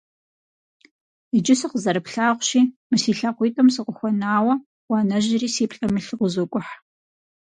Иджы 1.37 1.55
сыкъызэрыплъагъущи 1.59 2.61
мы 2.89 2.95
си 3.01 3.11
лъакъуитӀым 3.17 3.67
сыкъыхуэнауэ, 3.75 4.53
уанэжьри 4.89 5.49
си 5.55 5.65
плӀэм 5.71 5.93
илъу 5.99 6.17
къызокӀухь. 6.19 6.71